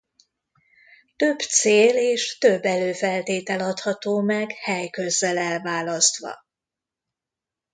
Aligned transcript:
Több 1.15 1.39
cél 1.39 1.95
és 1.97 2.37
több 2.37 2.63
előfeltétel 2.65 3.59
adható 3.59 4.19
meg 4.21 4.51
helyközzel 4.51 5.37
elválasztva. 5.37 6.45